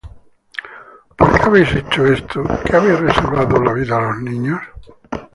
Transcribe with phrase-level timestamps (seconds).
[1.17, 4.59] ¿Por qué habéis hecho esto, que habéis reservado la vida á los niños?